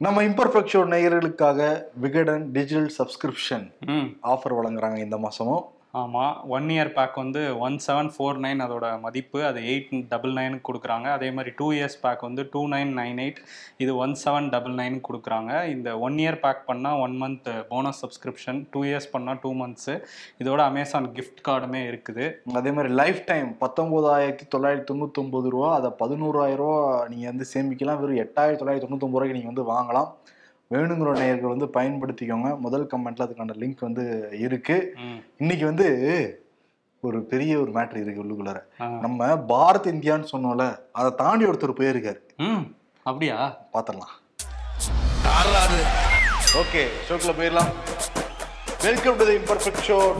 [0.00, 3.66] நம்ம imperfect show நேயர்களுக்காக Vikatan digital subscription
[4.22, 5.62] offer வழங்குறாங்க இந்த மாசமும்.
[6.00, 10.66] ஆமாம் ஒன் இயர் பேக் வந்து ஒன் செவன் ஃபோர் நைன் அதோட மதிப்பு அது எயிட் டபுள் நைனுக்கு
[10.68, 11.06] கொடுக்குறாங்க.
[11.16, 13.38] அதே மாதிரி டூ இயர்ஸ் பேக் வந்து டூ நைன் நைன் எயிட்
[13.82, 15.52] இது ஒன் செவன் டபுள் நைனுக்கு கொடுக்குறாங்க.
[15.74, 19.96] இந்த ஒன் இயர் பேக் பண்ணால் one month bonus subscription two years பண்ணால் டூ மந்த்ஸு
[20.42, 22.26] இதோட அமேசான் கிஃப்ட் கார்டுமே இருக்குது.
[22.60, 26.82] அதே மாதிரி லைஃப் டைம் பத்தொம்போதாயிரத்தி தொள்ளாயிரத்தி தொண்ணூத்தொம்பது ரூபா அதை பதினோராயிரம் ரூபா
[27.12, 28.00] நீங்கள் வந்து சேமிக்கலாம்.
[28.04, 30.10] வெறும் எட்டாயிரத்தி தொள்ளாயிரத்தி தொண்ணூத்தொம்பது ரூபாய்க்கு நீங்கள் வந்து வாங்கலாம்.
[30.70, 32.58] வேணுங்கிற நேயர்கள் வந்து பயன்படுத்திக்கோங்க.
[32.58, 34.92] முதல் கமெண்ட்ல அதுக்கான லிங்க் வந்து இருக்கு.
[34.96, 35.16] ம்.
[35.36, 35.86] இன்னைக்கு வந்து
[37.00, 38.60] ஒரு பெரிய ஒரு மேட்ரு இருக்கு உள்ளுக்குள்ளார.
[39.00, 42.18] நம்ம பாரத் இந்தியான்னு சொன்னோம்ல அதை தாண்டி ஒருத்தர் போயிருக்காரு.
[42.36, 42.74] ம்.
[43.02, 43.58] அப்படியா?
[43.72, 44.12] பார்த்துடலாம்
[46.54, 47.72] ஓகே ஷோக்குள்ள போயிடலாம்.
[48.82, 50.12] Welcome to the imperfect show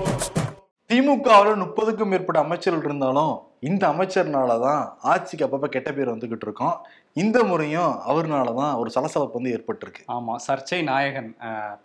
[0.88, 6.86] திமுகவில் முப்பதுக்கும் மேற்பட்ட அமைச்சர்கள் இருந்தாலும் இந்த அமைச்சர்னால தான் ஆட்சிக்கு அப்பப்போ கெட்ட பேர் வந்துகிட்டு இருக்கோம்.
[7.23, 10.00] இந்த முறையும் அவர்னால தான் ஒரு சலசலப்பு வந்து ஏற்பட்டிருக்கு.
[10.14, 11.28] ஆமாம் சர்ச்சை நாயகன்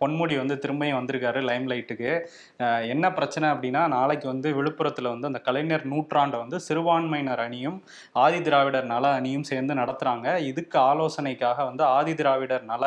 [0.00, 2.08] பொன்முடி வந்து திரும்பியும் வந்திருக்காரு லைம் லைட்டுக்கு
[2.92, 7.78] என்ன பிரச்சனை அப்படின்னா நாளைக்கு வந்து விழுப்புரத்தில் வந்து அந்த கலைஞர் நூற்றாண்டை வந்து சிறுபான்மையினர் அணியும்
[8.24, 12.82] ஆதி திராவிடர் நல அணியும் சேர்ந்து நடத்துகிறாங்க இதுக்கு ஆலோசனைக்காக வந்து ஆதி திராவிடர் நல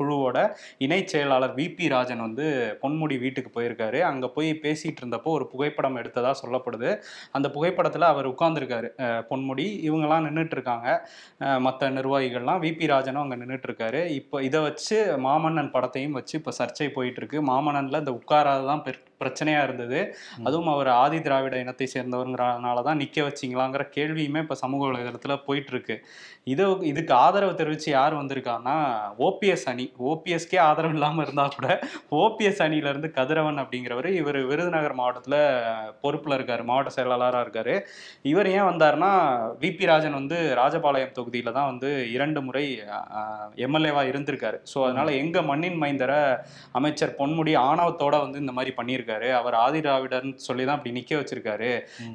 [0.00, 0.46] குழுவோட
[0.86, 2.46] இணைச் செயலாளர் விபி ராஜன் வந்து
[2.84, 4.00] பொன்முடி வீட்டுக்கு போயிருக்காரு.
[4.12, 6.90] அங்கே போய் பேசிகிட்டு இருந்தப்போ ஒரு புகைப்படம் எடுத்ததாக சொல்லப்படுது.
[7.36, 8.90] அந்த புகைப்படத்தில் அவர் உட்கார்ந்துருக்காரு
[9.32, 9.68] பொன்முடி.
[9.90, 10.88] இவங்கெல்லாம் நின்றுட்டு இருக்காங்க
[11.66, 16.88] மற்ற நிர்வாகிகள்லாம் விபி ராஜனும் அங்கே நின்றுட்டு இருக்காரு இப்போ இதை வச்சு மாமன்னன் படத்தையும் வச்சு இப்போ சர்ச்சை
[16.92, 19.98] போயிட்டு இருக்கு மாமன்னன்ல இந்த உட்காராதான் பெர் பிரச்சனையா இருந்தது.
[20.46, 25.96] அதுவும் அவர் ஆதி திராவிட இனத்தை சேர்ந்தவருங்கிறனால தான் நிக்க வச்சிங்களாங்கிற கேள்வியுமே இப்போ சமூக வலைதளத்துல போயிட்டு இருக்கு
[26.52, 28.76] இது இதுக்கு ஆதரவு தெரிவிச்சு யார் வந்திருக்காங்கன்னா
[29.26, 29.86] ஓபிஎஸ் அணி.
[30.10, 31.68] ஓபிஎஸ்க்கே ஆதரவு இல்லாமல் இருந்தா கூட
[32.22, 35.36] ஓபிஎஸ் அணியில இருந்து கதிரவன் அப்படிங்கிறவர் இவர் விருதுநகர் மாவட்டத்துல
[36.04, 36.64] பொறுப்புல இருக்காரு.
[36.70, 37.76] மாவட்ட செயலாளராக இருக்காரு.
[38.32, 39.12] இவர் ஏன் வந்தாருன்னா
[39.64, 42.64] விபி ராஜன் வந்து ராஜபாளையம் தொகுதியில தான் வந்து இரண்டு முறை
[43.66, 44.58] எம்எல்ஏவா இருந்திருக்காரு.
[44.72, 46.20] ஸோ அதனால எங்க மண்ணின் மைந்தரை
[46.80, 49.28] அமைச்சர் பொன்முடி ஆணவத்தோட வந்து இந்த மாதிரி பண்ணியிருக்காரு.
[49.40, 51.70] அவர் ஆதி திராவிடர்னு சொல்லி தான் அப்படி நிக்க வச்சிருக்காரு.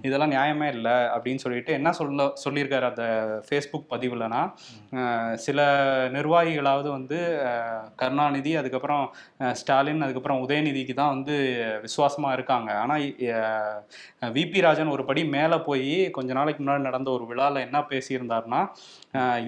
[0.08, 3.06] இதெல்லாம் நியாயமே இல்லை அப்படின்னு சொல்லிட்டு என்ன சொல்ல சொல்லியிருக்காரு அந்த
[3.48, 4.42] ஃபேஸ்புக் பதிவுலனா
[5.46, 5.60] சில
[6.18, 7.20] நிர்வாகிகளாவது வந்து
[8.02, 9.06] கருணாநிதி அதுக்கப்புறம்
[9.62, 11.36] ஸ்டாலின் அதுக்கப்புறம் உதயநிதிக்கு தான் வந்து
[11.86, 12.70] விசுவாசமா இருக்காங்க.
[12.84, 12.96] ஆனா
[14.38, 18.62] விபி ராஜன் ஒரு படி மேலே போய் கொஞ்ச நாளைக்கு முன்னாடி நடந்த ஒரு விழாவில் என்ன பேசியிருந்தாருன்னா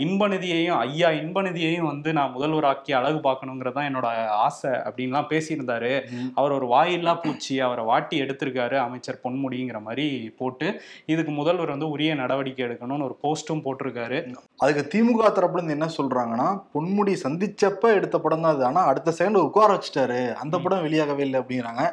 [0.06, 4.08] இன்பநிதியையும் ஐயா இன்பநிதியையும் வந்து நான் முதல்வராக்கி அழகு பார்க்கணுங்கிறது தான் என்னோட
[4.46, 5.92] ஆசை அப்படின்லாம் பேசியிருந்தாரு.
[6.40, 10.08] அவர் ஒரு வாயில்லா பூச்சி அவரை வாட்டி எடுத்திருக்காரு அமைச்சர் பொன்முடிங்கிற மாதிரி
[10.42, 10.68] போட்டு
[11.14, 14.20] இதுக்கு முதல்வர் வந்து உரிய நடவடிக்கை எடுக்கணும்னு ஒரு போஸ்ட்டும் போட்டிருக்காரு.
[14.64, 18.66] அதுக்கு திமுக தரப்புல இருந்து என்ன சொல்றாங்கன்னா பொன்முடி சந்திச்சப்ப எடுத்த படம் தான் அது.
[18.72, 20.22] ஆனா அடுத்த செகண்ட் உட்கார வச்சுட்டாரு.
[20.44, 21.86] அந்த படம் வெளியாகவே இல்லை அப்படிங்கிறாங்க.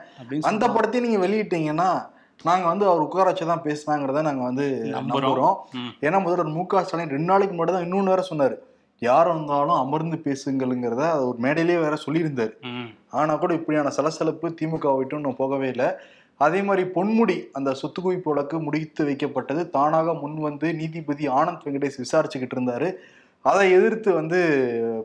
[0.52, 1.90] அந்த படத்தையும் நீங்க வெளியிட்டீங்கன்னா
[2.42, 5.22] நாங்க வந்து அவர் உட்கார வச்சு தான் பேசினாங்கிறத நாங்க வந்து நம்புறோம்.
[5.22, 5.56] நம்புறோம்.
[5.72, 5.92] ம்.
[6.00, 8.54] ஏன்னா முதல்வர் மு க ஸ்டாலின் ரெண்டு நாளைக்கு முன்னாடி தான் இன்னொன்னு வேற சொன்னாரு.
[8.98, 12.60] யார் வந்தாலும் அமர்ந்து பேசுங்கள்ங்கிறத அது ஒரு மேடையிலேயே வேற சொல்லியிருந்தாரு.
[12.60, 12.90] ம்.
[13.10, 15.86] ஆனா கூட இப்படியான சலசலப்பு திமுக விட்டு இன்னும் போகவே இல்லை.
[16.36, 19.70] அதே மாதிரி பொன்முடி அந்த சொத்து குவிப்பு வழக்கு முடித்து வைக்கப்பட்டது.
[19.70, 22.92] தானாக முன் வந்து நீதிபதி ஆனந்த் வெங்கடேஷ் விசாரிச்சுக்கிட்டு இருந்தாரு.
[23.42, 24.38] அதை எதிர்த்து வந்து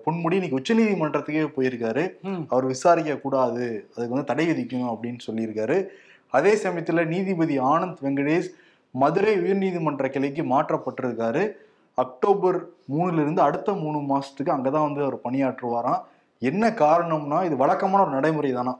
[0.05, 2.13] பொன்முடி இன்னைக்கு உச்சநீதிமன்றத்துக்கே போயிருக்காரு.
[2.49, 5.85] அவர் விசாரிக்க கூடாது அதுக்கு வந்து தடை விதிக்கணும் அப்படின்னு சொல்லியிருக்காரு.
[6.31, 8.47] அதே சமயத்துல நீதிபதி ஆனந்த் வெங்கடேஷ்
[8.91, 11.51] மதுரை உயர்நீதிமன்ற கிளைக்கு மாற்றப்பட்டிருக்காரு.
[11.95, 16.01] அக்டோபர் மூணுல இருந்து அடுத்த மூணு மாசத்துக்கு அங்கதான் வந்து அவர் பணியாற்றுவாராம்.
[16.39, 18.77] என்ன காரணம்னா இது வழக்கமான ஒரு நடைமுறை தானா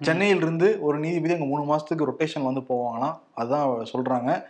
[0.00, 3.18] சென்னையில இருந்து ஒரு நீதிபதி அங்க மூணு மாசத்துக்கு ரொட்டேஷன் வந்து போவாங்களாம்.
[3.36, 4.42] அதான் சொல்றாங்க.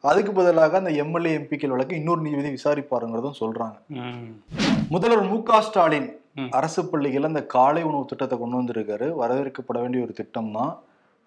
[0.00, 3.74] அதுக்கு பதிலாக அந்த எம்எல்ஏ எம்பிக்கள் வழக்கு இன்னொரு நீதிபதி விசாரிப்பாருங்கிறதும் சொல்றாங்க.
[3.86, 4.42] ம்.
[4.88, 6.16] முதல்வர் மு க ஸ்டாலின்.
[6.50, 9.14] அரசு பள்ளிகள் அந்த காலை உணவு திட்டத்தை கொண்டு வந்திருக்காரு.
[9.20, 10.78] வரவேற்கப்பட வேண்டிய ஒரு திட்டம் தான்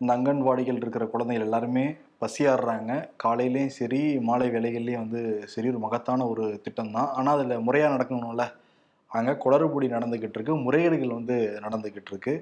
[0.01, 1.83] இந்த அங்கன்வாடிகள் இருக்கிற குழந்தைகள் எல்லாருமே
[2.21, 2.91] பசியாடுறாங்க
[3.23, 5.21] காலையிலயும் சரி மாலை வேலைகள்லயும் வந்து
[5.53, 8.45] சரி ஒரு மகத்தான ஒரு திட்டம் தான் ஆனால் அதில் முறையாக நடக்கணும்ல.
[9.11, 12.33] அங்கே குளறுபடி நடந்துக்கிட்டு இருக்கு முறைகேடுகள் வந்து நடந்துக்கிட்டு இருக்கு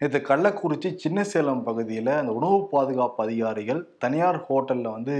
[0.00, 5.16] நேற்று கள்ளக்குறிச்சி சின்ன சேலம் பகுதியில் அந்த உணவு பாதுகாப்பு அதிகாரிகள் தனியார் ஹோட்டலில் வந்து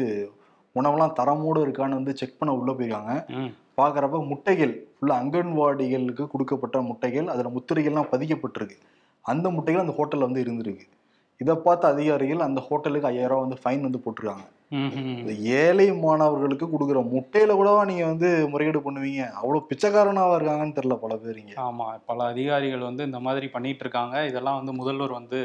[0.77, 3.13] உணவெல்லாம் தரமோடு இருக்கான்னு வந்து செக் பண்ண உள்ளே போயிருக்காங்க.
[3.79, 8.79] பார்க்குறப்ப முட்டைகள் ஃபுல்லாக அங்கன்வாடிகளுக்கு கொடுக்கப்பட்ட முட்டைகள் அதில் முத்திரைகள்லாம் பதிக்கப்பட்டிருக்கு.
[9.25, 10.87] அந்த முட்டைகள் அந்த ஹோட்டலில் வந்து இருந்திருக்கு.
[11.41, 14.47] இதை பார்த்த அதிகாரிகள் அந்த ஹோட்டலுக்கு ஐயாயிரம் ரூபாய் வந்து ஃபைன் வந்து போட்டிருக்காங்க.
[15.21, 19.23] இந்த ஏழை மாணவர்களுக்கு கொடுக்குற முட்டையில கூடவா நீங்க வந்து முறைகேடு பண்ணுவீங்க.
[19.39, 21.55] அவ்வளவு பிச்சைக்காரனாவா இருக்காங்கன்னு தெரியல பல பேர் இங்க.
[21.65, 24.17] ஆமா பல அதிகாரிகள் வந்து இந்த மாதிரி பண்ணிட்டு இருக்காங்க.
[24.25, 25.39] இதெல்லாம் வந்து முதல்வர் வந்து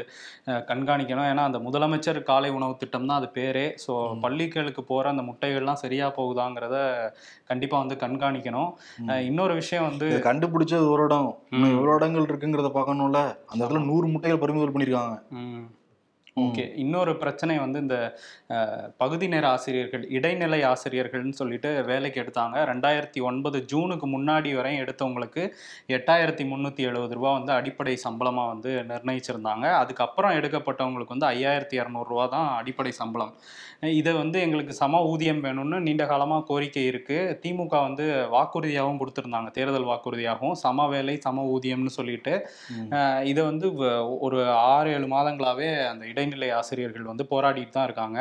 [0.68, 1.28] கண்காணிக்கணும்.
[1.30, 3.66] ஏன்னா அந்த முதலமைச்சர் காலை உணவு திட்டம் தான் அது பேரே.
[3.84, 3.94] ஸோ.
[4.24, 6.76] பள்ளிகளுக்கு போற அந்த முட்டைகள்லாம் சரியா போகுதாங்கிறத
[7.44, 8.70] கண்டிப்பா வந்து கண்காணிக்கணும்.
[9.28, 11.30] இன்னொரு விஷயம் வந்து கண்டுபிடிச்சது ஒரு இடம்.
[11.72, 13.22] எவ்வளவு இடங்கள் இருக்குங்கிறத பார்க்கணும்ல.
[13.46, 15.16] அந்த இடத்துல நூறு முட்டைகள் பறிமுதல் பண்ணிருக்காங்க.
[15.40, 15.66] ம்.
[16.44, 16.64] ஓகே.
[16.82, 17.96] இன்னொரு பிரச்சனை வந்து இந்த
[19.02, 22.56] பகுதி நேர ஆசிரியர்கள் இடைநிலை ஆசிரியர்கள்னு சொல்லிட்டு வேலைக்கு எடுத்தாங்க.
[22.70, 25.42] ரெண்டாயிரத்தி ஒன்பது ஜூனுக்கு முன்னாடி வரையும் எடுத்தவங்களுக்கு
[25.96, 29.66] எட்டாயிரத்தி முந்நூற்றி எழுபது ரூபா வந்து அடிப்படை சம்பளமாக வந்து நிர்ணயிச்சிருந்தாங்க.
[29.82, 33.32] அதுக்கப்புறம் எடுக்கப்பட்டவங்களுக்கு வந்து ஐயாயிரத்தி இரநூறுவா தான் அடிப்படை சம்பளம்.
[34.00, 38.04] இதை வந்து எங்களுக்கு சம ஊதியம் வேணும்னு நீண்ட காலமாக கோரிக்கை இருக்குது திமுக வந்து
[38.36, 39.50] வாக்குறுதியாகவும் கொடுத்துருந்தாங்க.
[39.56, 42.34] தேர்தல் வாக்குறுதியாகவும் சம வேலை சம ஊதியம்னு சொல்லிட்டு.
[43.32, 43.66] இதை வந்து
[44.26, 44.38] ஒரு
[44.76, 48.18] ஆறு ஏழு மாதங்களாகவே அந்த இடைநிலை ஆசிரியர்கள் வந்து போராடிட்டு தான் இருக்காங்க.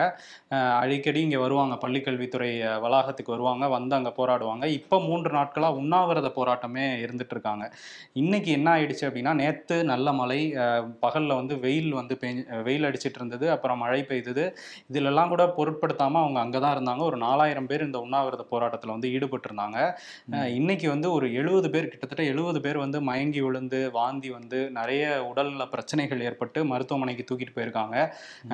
[0.81, 2.49] அடிக்கடி இங்கே வருவாங்க பள்ளிக்கல்வித்துறை
[2.85, 4.65] வளாகத்துக்கு வருவாங்க வந்து அங்கே போராடுவாங்க.
[4.79, 7.65] இப்போ மூன்று நாட்களாக உண்ணாவிரத போராட்டமே இருந்துட்டு இருக்காங்க.
[8.21, 10.39] இன்னைக்கு என்ன ஆயிடுச்சு அப்படின்னா நேற்று நல்ல மழை
[11.05, 12.33] பகலில் வந்து வெயில் வந்து பெஞ்சு
[12.67, 14.45] வெயில் அடிச்சிட்டு இருந்தது அப்புறம் மழை பெய்தது.
[14.89, 17.03] இதிலெல்லாம் கூட பொருட்படுத்தாமல் அவங்க அங்கே தான் இருந்தாங்க.
[17.09, 19.79] ஒரு நாலாயிரம் பேர் இந்த உண்ணாவிரத போராட்டத்தில் வந்து ஈடுபட்டு இருந்தாங்க.
[20.35, 23.63] அஹ் இன்னைக்கு வந்து ஒரு எழுபது பேர் கிட்டத்தட்ட எழுபது பேர் வந்து மயங்கி விழுந்து
[23.97, 27.94] வாந்தி வந்து நிறைய உடல்நல பிரச்சனைகள் ஏற்பட்டு மருத்துவமனைக்கு தூக்கிட்டு போயிருக்காங்க.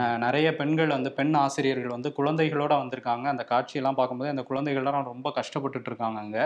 [0.02, 3.26] அஹ் நிறைய பெண்கள் வந்து பெண் ஆசிரியர்கள் வந்து குழந்தைகளோட வந்திருக்காங்க.
[3.28, 6.40] அந்த காட்சியெல்லாம் பார்க்கும்போது அந்த குழந்தைகள்லாம் ரொம்ப கஷ்டப்பட்டுட்டு இருக்காங்க அங்க.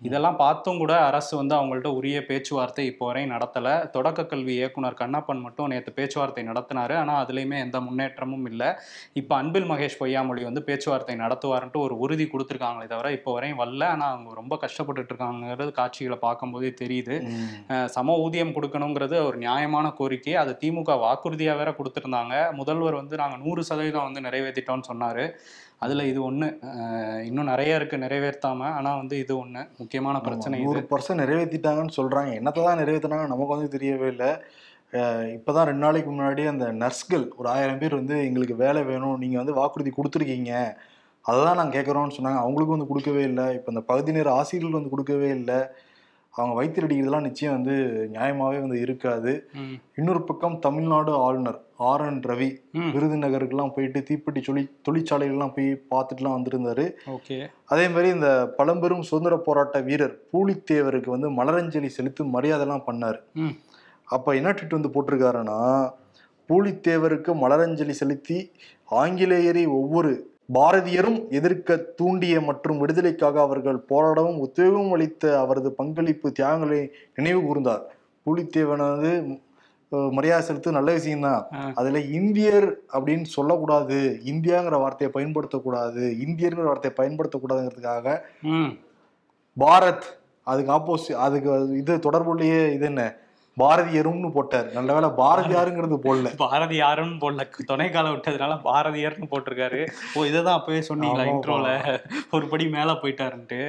[0.00, 3.66] இதெல்லாம் பார்த்தும் கூட அரசு வந்து அவங்கள்ட்ட உரிய பேச்சுவார்த்தை இப்போ வரையும் நடத்தல.
[3.90, 6.94] தொடக்க கல்வி இயக்குனர் கண்ணப்பன் மட்டும் நேற்று பேச்சுவார்த்தை நடத்தினாரு.
[6.94, 8.70] ஆனா அதுலயுமே எந்த முன்னேற்றமும் இல்லை.
[9.12, 13.84] இப்போ அன்பில் மகேஷ் பொய்யாமொழி வந்து பேச்சுவார்த்தை நடத்துவாருன்ட்டு ஒரு உறுதி கொடுத்துருக்காங்களே தவிர இப்போ வரையும் வரல.
[13.86, 17.16] ஆனா அவங்க ரொம்ப கஷ்டப்பட்டுட்டு இருக்காங்கிறது காட்சிகளை பார்க்கும்போதே தெரியுது.
[17.86, 22.34] சம ஊதியம் கொடுக்கணுங்கிறது ஒரு நியாயமான கோரிக்கை அது திமுக வாக்குறுதியாக வேற கொடுத்துருந்தாங்க.
[22.60, 25.24] முதல்வர் வந்து நாங்கள் நூறு சதவீதம் வந்து நிறைவேற்றிட்டோம்னு சொன்னார்.
[25.84, 26.48] அதில் இது ஒன்று
[27.28, 28.60] இன்னும் நிறைய இருக்கு நிறைவேற்றாம.
[28.78, 30.66] ஆனால் வந்து இது ஒன்று முக்கியமான பிரச்சனை இது.
[30.68, 32.32] நூறு பர்சன்ட் நிறைவேற்றிட்டாங்கன்னு சொல்றாங்க.
[32.40, 34.30] என்னத்தை தான் நிறைவேற்றினாங்க நமக்கு வந்து தெரியவே இல்லை.
[35.36, 39.58] இப்போதான் ரெண்டு நாளைக்கு முன்னாடி அந்த நர்ஸ்கள் ஒரு ஆயிரம் பேர் வந்து எங்களுக்கு வேலை வேணும் நீங்க வந்து
[39.60, 40.52] வாக்குறுதி கொடுத்துருக்கீங்க.
[41.24, 42.40] அதை தான் நாங்கள் கேட்குறோம்னு சொன்னாங்க.
[42.44, 43.46] அவங்களுக்கும் வந்து கொடுக்கவே இல்லை.
[43.58, 45.58] இப்போ இந்த பகுதி நேர ஆசிரியர்கள் வந்து கொடுக்கவே இல்லை.
[46.34, 47.74] அவங்க வயிற்று அடிக்கிறதுலாம் நிச்சயம் வந்து
[48.14, 49.32] நியாயமாவே வந்து இருக்காது.
[49.94, 52.48] இன்னொரு பக்கம் தமிழ்நாடு ஆளுநர் ஆர் என் ரவி
[52.94, 56.86] விருதுநகருக்குலாம் போயிட்டு தீப்பெட்டி தொழி தொழிற்சாலைகள்லாம் போய் பார்த்துட்டுலாம் வந்திருந்தாரு.
[57.06, 57.38] ஓகே.
[57.64, 63.20] அதே மாதிரி இந்த பழம்பெரும் சுதந்திர போராட்ட வீரர் பூலித்தேவருக்கு வந்து மலரஞ்சலி செலுத்தும் மரியாதைலாம் பண்ணார்.
[64.08, 65.60] அப்போ என்ன ட்வீட் வந்து போட்டிருக்காருன்னா
[66.48, 68.38] பூலித்தேவருக்கு மலரஞ்சலி செலுத்தி
[68.90, 76.80] ஆங்கிலேயரை ஒவ்வொரு பாரதியரும் எதிர்க்க தூண்டிய மற்றும் விடுதலைக்காக அவர்கள் போராடவும் உத்வேகம் அளித்த அவரது பங்களிப்பு தியாகங்களை
[77.16, 77.84] நினைவு கூர்ந்தார்.
[78.26, 79.12] பூலித்தேவன் வந்து
[79.92, 81.40] அஹ், மரியாதை செலுத்து நல்ல விஷயம்தான்.
[81.74, 83.96] அதுல இந்தியர் அப்படின்னு சொல்லக்கூடாது
[84.30, 88.06] இந்தியாங்கிற வார்த்தையை பயன்படுத்தக்கூடாது இந்தியர்ங்கிற வார்த்தையை பயன்படுத்தக்கூடாதுங்கிறதுக்காக
[89.56, 90.06] பாரத்
[90.46, 93.02] அதுக்கு ஆப்போசிட் அதுக்கு இது தொடர்புள்ளயே இது என்ன?
[93.56, 94.68] பாரதியரும்னு போட்டார்.
[94.72, 96.28] நல்ல வேளை பாரதியாருங்கிறது போடல.
[96.44, 97.42] பாரதியாருன்னு போடல.
[97.68, 99.80] துணைக்கால விட்டதுனால பாரதியார்னு போட்டிருக்காரு.
[100.12, 101.26] ஓ இதை தான் அப்பவே சொன்னீங்களா.
[101.32, 101.68] இன்ட்ரோல
[102.32, 103.60] ஒரு படி மேல போயிட்டாருன்ட்டு.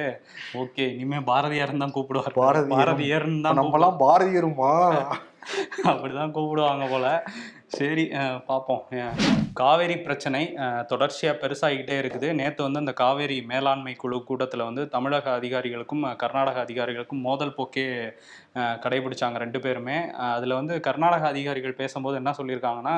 [0.62, 2.38] ஓகே இனிமே பாரதியார்னு தான் கூப்பிடுவார்.
[2.40, 2.74] பாரதியார்.
[2.78, 4.72] பாரதியார்னு தான் நம்மலாம் பாரதியருமா?
[5.90, 7.06] அப்படிதான் கூப்பிடுவாங்க போல.
[7.74, 8.02] சரி
[8.46, 8.82] பார்ப்போம்
[9.54, 12.28] காவேரி பிரச்சனை அஹ், தொடர்ச்சியா பெருசாகிக்கிட்டே இருக்குது.
[12.32, 17.86] நேற்று வந்து அந்த காவேரி மேலாண்மை குழு கூட்டத்தில் வந்து தமிழக அதிகாரிகளுக்கும் கர்நாடக அதிகாரிகளுக்கும் மோதல் போக்கே
[18.84, 19.96] கடைபிடிச்சாங்க ரெண்டு பேருமே.
[20.34, 22.96] அதில் வந்து கர்நாடக அதிகாரிகள் பேசும்போது என்ன சொல்லியிருக்காங்கன்னா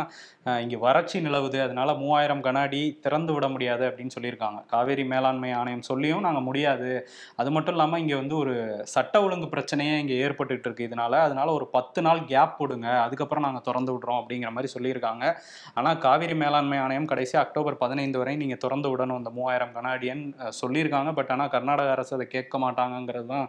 [0.64, 4.58] இங்கே வறட்சி நிலவுது அதனால மூவாயிரம் கன அடி திறந்து விட முடியாது அப்படின்னு சொல்லியிருக்காங்க.
[4.72, 6.90] காவேரி மேலாண்மை ஆணையம் சொல்லியும் நாங்கள் முடியாது.
[7.40, 8.54] அது மட்டும் இல்லாமல் இங்கே வந்து ஒரு
[8.94, 11.12] சட்ட ஒழுங்கு பிரச்சனையே இங்கே ஏற்பட்டுட்டு இருக்கு இதனால.
[11.28, 15.24] அதனால ஒரு பத்து நாள் கேப் போடுங்க அதுக்கப்புறம் நாங்கள் திறந்து விடுறோம் அப்படிங்கிற மாதிரி சொல்லியிருக்காங்க.
[15.78, 20.22] ஆனால் காவிரி மேலாண்மை ஆணையம் கடைசி அக்டோபர் பதினைந்து வரை நீங்கள் திறந்து விடணும் அந்த மூவாயிரம் கனாடியன்
[20.60, 21.10] சொல்லியிருக்காங்க.
[21.20, 23.48] பட் ஆனால் கர்நாடக அரசு அதை கேட்க மாட்டாங்கங்கிறது தான்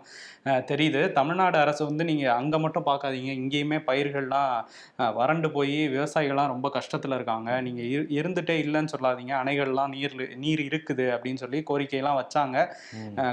[0.71, 1.03] தெரியுது.
[1.19, 4.51] தமிழ்நாடு அரசு வந்து நீங்க அங்க மட்டும் பார்க்காதீங்க இங்கேயுமே பயிர்கள்லாம்
[5.15, 7.49] வறண்டு போய் விவசாயிகள்லாம் ரொம்ப கஷ்டத்துல இருக்காங்க.
[7.61, 9.33] நீங்க இரு- இருந்துட்டே இல்லைன்னு சொல்லாதீங்க.
[9.41, 12.57] அணைகள்லாம் நீர் நீர் இருக்குது அப்படின்னு சொல்லி கோரிக்கையெல்லாம் வச்சாங்க.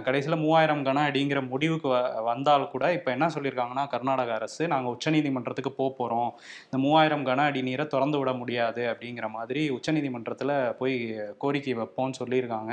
[0.07, 5.73] கடைசியில் மூவாயிரம் கன அடிங்கிற முடிவுக்கு வ வந்தால் கூட இப்போ என்ன சொல்லியிருக்காங்கன்னா கர்நாடக அரசு நாங்கள் உச்சநீதிமன்றத்துக்கு
[5.75, 6.31] போக போகிறோம்
[6.67, 10.97] இந்த மூவாயிரம் கன அடி நீரை திறந்து விட முடியாது அப்படிங்கிற மாதிரி உச்சநீதிமன்றத்தில் போய்
[11.39, 12.73] கோரிக்கை வைப்போம்னு சொல்லியிருக்காங்க.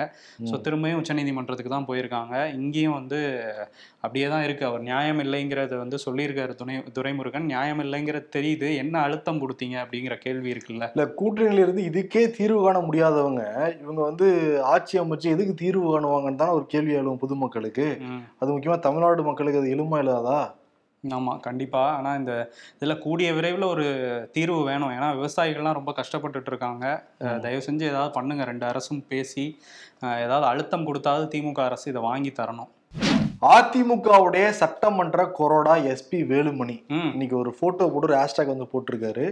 [0.49, 2.33] ஸோ திரும்பியும் உச்சநீதிமன்றத்துக்கு தான் போயிருக்காங்க.
[2.59, 3.19] இங்கேயும் வந்து
[4.01, 9.41] அப்படியே தான் இருக்குது அவர் நியாயம் இல்லைங்கிறத வந்து சொல்லியிருக்காரு துணை துரைமுருகன் நியாயம் இல்லைங்கிறது தெரியுது என்ன அழுத்தம்
[9.43, 9.75] கொடுத்தீங்க?
[9.83, 10.87] அப்படிங்கிற கேள்வி இருக்குல்ல.
[10.95, 13.43] இல்ல கூட்டணியில இருந்து இதுக்கே தீர்வு காண முடியாதவங்க
[13.83, 14.29] இவங்க வந்து
[14.73, 17.87] ஆட்சி அமைச்சு எதுக்கு தீர்வு காணுவாங்கன்னு தானே ஒரு கேள்வி எழும் பொதுமக்களுக்கு.
[18.39, 20.39] அது முக்கியமா தமிழ்நாடு மக்களுக்கு அது எழுமா இல்லாதா?
[21.03, 22.33] ஆமாம் கண்டிப்பாக ஆனால் இந்த
[22.77, 23.85] இதில் கூடிய விரைவில் ஒரு
[24.35, 24.91] தீர்வு வேணும்.
[24.97, 26.85] ஏன்னா விவசாயிகள்லாம் ரொம்ப கஷ்டப்பட்டுட்டு இருக்காங்க.
[27.45, 28.43] தயவு செஞ்சு ஏதாவது பண்ணுங்க.
[28.51, 29.45] ரெண்டு அரசும் பேசி
[30.25, 32.71] ஏதாவது அழுத்தம் கொடுத்தாவது திமுக அரசு இதை வாங்கி தரணும்.
[33.41, 36.75] அதிமுகவுடைய சட்டமன்ற கொறடா எஸ்பி வேலுமணி.
[37.13, 39.25] இன்னைக்கு ஒரு போட்டோ போட்டு ஒரு ஹேஷ்டாக் வந்து போட்டிருக்காரு.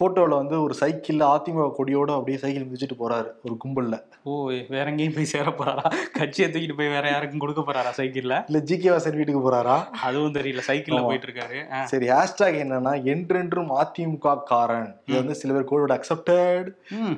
[0.00, 3.94] போட்டோல வந்து ஒரு சைக்கிள்ல அதிமுக கொடியோட அப்படியே சைக்கிள் மிதிச்சிட்டு போறாரு ஒரு கும்பல்ல.
[4.24, 4.32] ஓ
[4.74, 5.86] வேற எங்கேயும் போய் சேர போறாரா?
[6.18, 8.34] கட்சியை தூக்கிட்டு போய் வேற யாருக்கும் கொடுக்க போறாரா சைக்கிள்ல?
[8.48, 9.76] இல்ல ஜி கே வாசன் வீட்டுக்கு போறாரா?
[10.08, 11.00] அதுவும் தெரியல சைக்கிள்ல.
[11.08, 11.58] போயிட்டு இருக்காரு
[11.92, 16.68] சரி ஹேஷ்டாக் என்னன்னா என்றென்றும் அதிமுக காரன் இது வந்து சில பேர் கோடோட அக்செப்டட்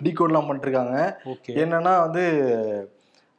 [0.06, 0.96] டி கோட்லாம் பண்ணிருக்காங்க.
[1.64, 2.24] என்னன்னா வந்து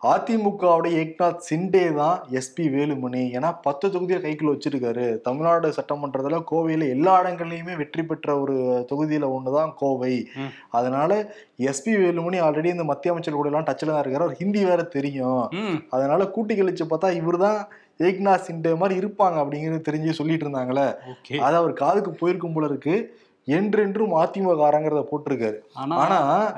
[0.03, 3.23] அதிமுகவுடைய ஏக்நாத் சிண்டே தான் எஸ்பி வேலுமணி.
[3.37, 5.21] ஏன்னா பத்து தொகுதியை கைக்குள்ள வச்சிருக்காரு.
[5.21, 10.27] தமிழ்நாடு சட்டமன்றத்துல கோவையில எல்லா இடங்கள்லயுமே வெற்றி பெற்ற ஒரு தொகுதியில ஒண்ணுதான் கோவை.
[10.35, 10.39] ம்.
[10.69, 14.13] அதனால எஸ்பி வேலுமணி ஆல்ரெடி இந்த மத்திய அமைச்சர் கூட எல்லாம் டச்ல தான் இருக்காரு.
[14.13, 15.49] அவர் ஹிந்தி வேற தெரியும்.
[15.89, 17.67] அதனால கூட்டி கழிச்சு பார்த்தா இவர்தான்
[17.99, 20.95] ஏக்நாத் சிண்டே மாதிரி இருப்பாங்க அப்படிங்கிறது தெரிஞ்சு சொல்லிட்டு இருந்தாங்களே.
[21.39, 23.19] அது அவர் காதுக்கு போயிருக்கும் போல இருக்கு.
[23.45, 25.55] என்றென்றும் அதிமுக காரங்கிறத போட்டிருக்காரு.
[25.99, 26.53] ஆனா.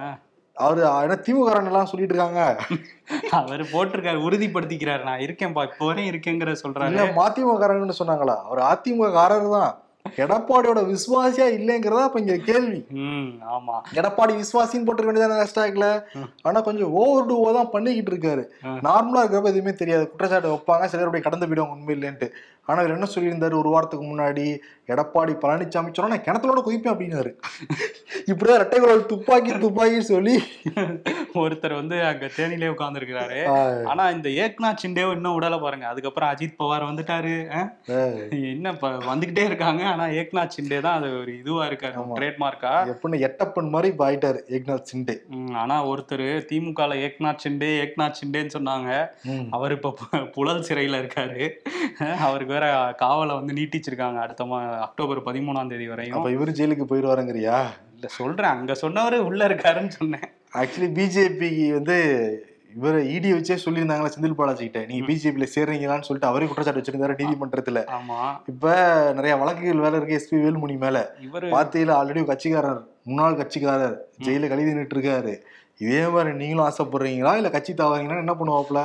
[0.57, 2.41] அவரு என்ன திமுக காரன் எல்லாம் சொல்லிட்டு இருக்காங்க
[3.38, 5.03] அவர் போட்டிருக்காரு உறுதிப்படுத்திக்கிறாரு.
[5.10, 6.91] நான் இருக்கேன்பா இப்போ வரையும் இருக்கேங்கிற சொல்றாரு.
[6.93, 8.36] இல்ல மதிமுக காரங்கன்னு சொன்னாங்களா?
[8.50, 9.72] அவர் அதிமுக காரர் தான்.
[10.24, 12.79] எடப்பாடியோட விசுவாசியா இல்லைங்கிறதா இப்ப இங்க கேள்வி.
[13.55, 13.75] ஆமா.
[14.00, 15.88] எடப்பாடி விசுவாசின்னு போட்டிருக்க வேண்டியதான ஹேஷ்டாக்ல?
[16.48, 18.43] ஆனா கொஞ்சம் ஓவர் டூவா தான் பண்ணிக்கிட்டு இருக்காரு.
[18.88, 20.05] நார்மலா இருக்கிறப்ப எதுவுமே தெரியாது.
[20.12, 22.29] குற்றச்சாட்டு வைப்பாங்க சிலர் அப்படியே கடந்து போயிடுவாங்க உண்மை இல்லைன்ட்டு.
[22.67, 23.55] ஆனா இவர் என்ன சொல்லியிருந்தாரு?
[23.62, 24.46] ஒரு வாரத்துக்கு முன்னாடி
[24.93, 27.32] எடப்பாடி பழனிசாமி சொன்னா நான் கிணத்துலோட குதிப்பேன் அப்படின்னாரு.
[28.32, 30.36] இப்படிதான் ரெட்டை குரல் துப்பாக்கி துப்பாக்கி சொல்லி
[31.41, 33.39] ஒருத்தர் வந்து அங்க தேனிலே உட்கார்ந்துருக்கிறாரு.
[33.91, 35.86] ஆனா இந்த ஏக்நாத் சிண்டே இன்னும் விடல பாருங்க.
[35.91, 37.36] அதுக்கப்புறம் அஜித் பவார் வந்துட்டாரு?
[38.53, 38.74] என்ன
[39.12, 39.84] வந்துகிட்டே இருக்காங்க.
[39.93, 42.08] ஆனா ஏக்நாத் சிண்டே தான் அது ஒரு இதுவா இருக்காரு.
[42.20, 42.74] ட்ரேட்மார்க்கா?
[42.93, 45.17] எப்படின்னு எட்டப்பன் மாதிரி இப்ப ஆயிட்டாரு ஏக்நாத் சிண்டே
[45.63, 48.91] ஆனா ஒருத்தர் திமுகல ஏக்நாத் சிண்டே ஏக்நாத் சிண்டேன்னு சொன்னாங்க.
[49.58, 49.93] அவர் இப்ப
[50.38, 51.43] புழல் சிறையில இருக்காரு.
[52.27, 52.65] அவருக்கு வேற
[53.01, 54.19] காவலை வந்து நீட்டிச்சிருக்காங்க.
[54.25, 56.17] அடுத்த மா அக்டோபர் பதிமூணாம் தேதி வரையும்.
[56.17, 57.57] அப்ப இவரு ஜெயிலுக்கு போயிருவாருங்கிறியா?
[57.95, 58.53] இல்ல சொல்றேன்.
[58.55, 60.27] அங்க சொன்னவரு உள்ள இருக்காருன்னு சொன்னேன்.
[60.53, 61.98] ஆக்சுவலி பிஜேபி வந்து
[62.75, 67.81] இவரை இடி வச்சே சொல்லியிருந்தாங்களா செந்தில் பாலாஜி கிட்ட நீங்க பிஜேபியில சேர்றீங்களான்னு சொல்லிட்டு அவரே குற்றச்சாட்டு வச்சிருந்தாரு நீதிமன்றத்துல.
[67.98, 68.19] ஆமா.
[68.45, 68.74] இப்ப
[69.17, 70.98] நிறைய வழக்குகள் வேலை இருக்கு எஸ்பி வேலுமணி மேல.
[71.27, 73.95] இவரு பாத்தியில ஆல்ரெடி கட்சிக்காரர் முன்னாள் கட்சிக்காரர்
[74.25, 75.33] ஜெயில கழுதி நின்று இருக்காரு.
[75.82, 77.32] இதே மாதிரி நீங்களும் ஆசைப்படுறீங்களா?
[77.36, 78.82] இல்ல கட்சி தாவாங்கன்னா என்ன பண்ணுவாப்ல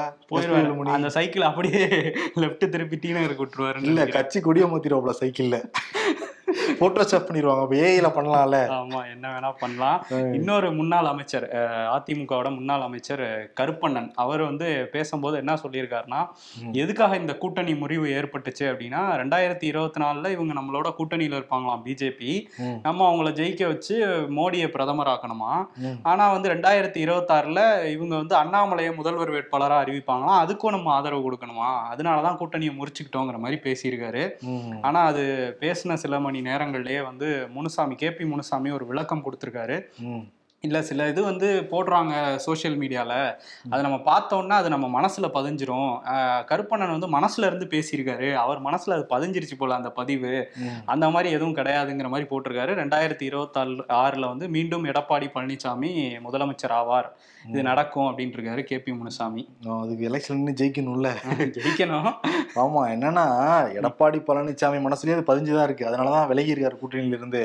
[0.53, 1.83] வேலுமணி அந்த சைக்கிள் அப்படியே
[2.43, 5.59] லெஃப்ட் திருப்பி டி நகருக்கு விட்டுருவாரு இல்ல கட்சி கொடிய மாத்திடுவாப்ல சைக்கிள்ல
[6.81, 8.59] போட்டோஷாப் பண்ணிடுவாங்க அப்ப ஏஐல பண்ணலாம்ல.
[8.79, 9.99] ஆமா என்ன வேணா பண்ணலாம்.
[10.39, 11.47] இன்னொரு முன்னாள் அமைச்சர்
[11.97, 13.25] அதிமுகவோட முன்னாள் அமைச்சர்
[13.61, 16.21] கருப்பண்ணன் அவர் வந்து பேசும்போது என்ன சொல்லியிருக்காருன்னா.
[16.73, 22.33] எதுக்காக இந்த கூட்டணி முறிவு ஏற்பட்டுச்சு அப்படின்னா ரெண்டாயிரத்தி இருபத்தி நாலுல இவங்க நம்மளோட கூட்டணியில இருப்பாங்களாம் பிஜேபி.
[22.83, 23.97] நம்ம அவங்கள ஜெயிக்க வச்சு
[24.39, 25.53] மோடியை பிரதமர் ஆக்கணுமா.
[26.03, 27.61] ஆனா வந்து ரெண்டாயிரத்தி இருபத்தாறுல
[27.93, 30.41] இவங்க வந்து அண்ணாமலையை முதல்வர் வேட்பாளரா அறிவிப்பாங்களாம்.
[30.45, 31.71] அதுக்கும் நம்ம ஆதரவு கொடுக்கணுமா?
[31.93, 34.25] அதனாலதான் கூட்டணியை முறிச்சுக்கிட்டோங்கிற மாதிரி பேசியிருக்காரு.
[34.83, 35.25] ஆனா அது
[35.61, 39.79] பேசின சில மணி நேரங்கள்லயே வந்து முனுசாமி கேபி முனுசாமி ஒரு விளக்கம் கொடுத்திருக்காரு.
[40.61, 42.13] இல்ல சில இது வந்து போடுறாங்க
[42.45, 43.13] சோஷியல் மீடியால
[43.71, 45.93] அதை நம்ம பார்த்தோம்னா அது நம்ம மனசுல பதிஞ்சிரும்.
[46.51, 48.29] கருப்பண்ணன் வந்து மனசுல இருந்து பேசியிருக்காரு.
[48.45, 50.33] அவர் மனசுல அது பதிஞ்சிருச்சு போல அந்த பதிவு.
[50.95, 52.75] அந்த மாதிரி எதுவும் கிடையாதுங்கிற மாதிரி போட்டிருக்காரு.
[52.83, 55.93] ரெண்டாயிரத்தி இருபத்தாறு ஆறுல வந்து மீண்டும் எடப்பாடி பழனிசாமி
[56.27, 57.09] முதலமைச்சர் ஆவார்.
[57.47, 59.43] இது நடக்கும் அப்படின்ட்டு இருக்காரு கே பி முனுசாமி.
[59.77, 61.11] அதுக்கு எலெக்ஷன் ஜெயிக்கணும்ல.
[61.57, 62.09] ஜெயிக்கணும்.
[62.63, 63.25] ஆமா என்னன்னா
[63.79, 65.89] எடப்பாடி பழனிசாமி மனசுலயே அது பதிஞ்சுதான் இருக்கு.
[65.89, 67.43] அதனாலதான் விலகி இருக்காரு கூட்டணியில இருந்து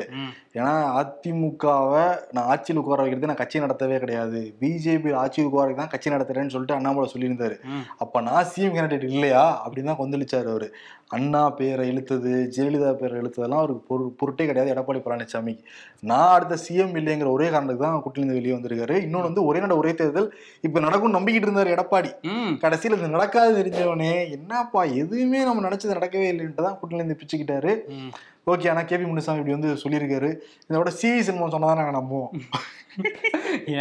[0.58, 4.56] ஏன்னா அதிமுகவை நான் ஆட்சியில் உட்கார வைக்கிறது நான் கட்சி நடத்தவே கிடையாது.
[4.60, 7.56] பிஜேபி ஆட்சியில் உட்கார தான் கட்சி நடத்துறேன்னு சொல்லிட்டு அண்ணாமலை சொல்லியிருந்தாரு.
[7.96, 9.64] அப்ப நான் சிஎம் கேண்டிடேட் இல்லையா?
[9.64, 10.68] அப்படின்னு தான் கொந்தளிச்சாரு அவரு.
[11.08, 15.54] அண்ணா பேரை இழுத்தது ஜெயலலிதா பேரை இழுத்ததெல்லாம் அவருக்கு பொரு பொருட்டே கிடையாது எடப்பாடி பழனிசாமி
[16.00, 18.96] நான் அடுத்த சிஎம் இல்லைங்கிற ஒரே காரணத்துக்கு தான் கூட்டணியிலிருந்து வெளியே வந்திருக்காரு.
[19.06, 20.28] இன்னொன்று வந்து ஒரே நட ஒரே தேர்தல்
[20.60, 22.10] இப்ப நடக்கும் நம்பிக்கிட்டு இருந்தாரு எடப்பாடி.
[22.58, 28.12] கடைசியில் இது நடக்காது தெரிஞ்சவனே என்னப்பா எதுவுமே நம்ம நினைச்சது நடக்கவே இல்லைன்ட்டு தான் கூட்டிலேருந்து பிச்சுக்கிட்டாரு ம்.
[28.46, 30.28] ஓகே ஆனா கேபி முனுசாமி இப்படி வந்து சொல்லியிருக்காரு.
[30.68, 32.32] இதோட சிவி சினிமா சொன்னதான் நாங்க நம்புவோம்.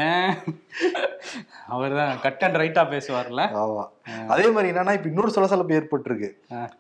[0.04, 0.30] ஏன்?
[1.68, 3.42] அவர் தான் கட் அண்ட் ரைட்டா பேசுவார்ல?
[3.62, 3.84] ஆமா.
[4.28, 6.30] அதே மாதிரி என்னன்னா இப்ப இன்னொரு சலசலப்பு ஏற்பட்டிருக்கு.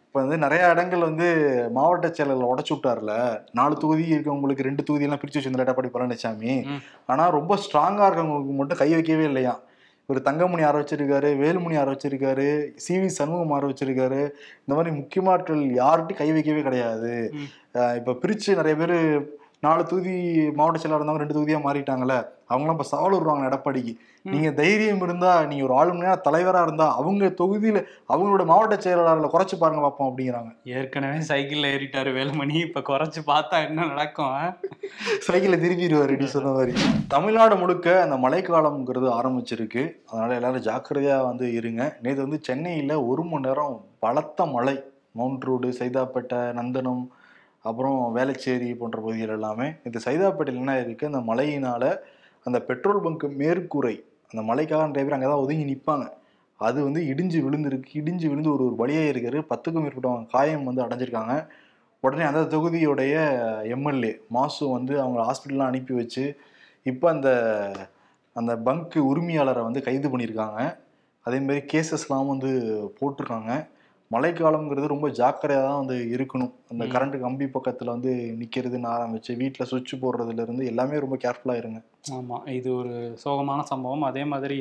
[0.06, 1.28] இப்ப வந்து நிறைய இடங்கள் வந்து
[1.72, 3.14] மாவட்ட செயலர்ல உடச்சு விட்டார்ல.
[3.52, 6.82] நாலு தொகுதி இருக்கவங்களுக்கு ரெண்டு தொகுதி எல்லாம் பிரிச்சு வச்சிருந்தார் எடப்பாடி பழனிசாமி ம்.
[7.06, 9.56] ஆனா ரொம்ப ஸ்ட்ராங்கா இருக்கவங்களுக்கு மட்டும் கை வைக்கவே இல்லையா
[10.12, 11.30] ஒரு தங்கமணி ஆர வச்சிருக்காரு?
[11.42, 12.48] வேலுமணி ஆர வச்சிருக்காரு?
[12.84, 14.22] சி வி சண்முகம் ஆர வச்சிருக்காரு?
[14.64, 17.14] இந்த மாதிரி முக்கியமாட்கள் யார்கிட்டையும் கை வைக்கவே கிடையாது.
[18.00, 18.98] இப்ப பிரிச்சு நிறைய பேர்
[19.64, 20.14] நாலு தொகுதி
[20.52, 22.16] மாவட்ட செயலாளர் இருந்தவங்க ரெண்டு தொகுதியா மாறிட்டாங்கல்ல
[22.50, 23.94] அவங்களாம் இப்ப சவால் வருவாங்க எடப்பாடிக்கு.
[24.22, 27.80] நீங்க தைரியம் இருந்தா நீங்க ஒரு ஆளுமையான தலைவரா இருந்தா அவங்க தொகுதியில
[28.10, 30.52] அவங்களோட மாவட்ட செயலாளர்ல குறைச்சு பாருங்க பார்ப்போம் அப்படிங்கிறாங்க.
[30.64, 34.44] ஏற்கனவே சைக்கிள்ல ஏறிட்டாரு வேலுமணி இப்ப குறைச்சு பார்த்தா என்ன நடக்கும் ஆ?
[35.20, 36.74] சைக்கிளை திருப்பிடுவாரு நீ சொன்ன மாதிரி.
[37.08, 39.84] தமிழ்நாடு முழுக்க அந்த மழைக்காலம்ங்கிறது ஆரம்பிச்சிருக்கு.
[40.06, 41.98] அதனால எல்லாரும் ஜாக்கிரதையா வந்து இருங்க.
[42.02, 44.78] நேற்று வந்து சென்னையில ஒரு மணி நேரம் பலத்த மழை.
[45.12, 47.04] மவுண்ட் ரோடு சைதாப்பேட்டை நந்தனம்
[47.66, 51.84] அப்புறம் வேளச்சேரி போன்ற பகுதிகள் எல்லாமே இந்த சைதாப்பேட்டையில் என்ன இருக்குது அந்த மழையினால
[52.46, 53.96] அந்த பெட்ரோல் பங்க் மேற்கூரை
[54.32, 56.06] அந்த மழைக்காக நிறைய பேர் அங்கே தான் ஒதுங்கி நிற்பாங்க
[56.60, 61.36] அது வந்து இடிஞ்சு விழுந்திருக்கு இடிஞ்சு விழுந்து ஒரு ஒரு வழியாக இருக்காரு பத்துக்கும் மேற்பட்டவங்க காயம் வந்து அடைஞ்சிருக்காங்க.
[62.04, 63.16] உடனே அந்த தொகுதியுடைய
[63.76, 66.24] எம்எல்ஏ மாசு வந்து அவங்க ஹாஸ்பிட்டல்லாம் அனுப்பி வச்சு
[66.86, 67.30] இப்போ அந்த
[68.36, 70.60] அந்த பங்க் உரிமையாளரை வந்து கைது பண்ணியிருக்காங்க.
[71.26, 72.52] அதேமாரி கேசஸ்லாம் வந்து
[73.00, 73.52] போட்டிருக்காங்க.
[74.14, 76.84] மழைக்காலம்ங்கிறது ரொம்ப ஜாக்கிரதையாக தான் வந்து இருக்கணும் அந்த.
[76.94, 81.80] கரண்ட் கம்பி பக்கத்தில் வந்து நிற்கிறதுன்னு ஆரம்பிச்சு வீட்டில் சுவிட்ச் போடுறதுல இருந்து எல்லாமே ரொம்ப கேர்ஃபுல்லாக இருங்க
[82.12, 84.02] ஆமாம் இது ஒரு சோகமான சம்பவம்.
[84.08, 84.56] அதே மாதிரி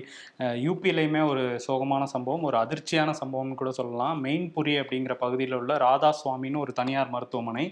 [0.64, 4.20] யூபிலையுமே ஒரு சோகமான சம்பவம் ஒரு அதிர்ச்சியான சம்பவம்னு கூட சொல்லலாம்.
[4.24, 7.64] மெயின்புரி அப்படிங்கிற பகுதியில் உள்ள ராதா சுவாமின்னு ஒரு தனியார் மருத்துவமனை.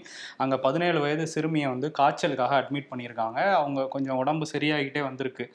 [0.43, 3.39] அங்கே பதினேழு வயது சிறுமியை வந்து காய்ச்சலுக்காக அட்மிட் பண்ணியிருக்காங்க.
[3.59, 5.47] அவங்க கொஞ்சம் உடம்பு சரியாகிட்டே வந்திருக்கு.